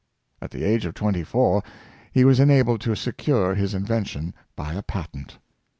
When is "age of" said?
0.63-0.95